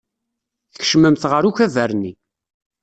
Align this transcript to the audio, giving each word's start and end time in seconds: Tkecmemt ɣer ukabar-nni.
Tkecmemt 0.73 1.23
ɣer 1.31 1.43
ukabar-nni. 1.49 2.13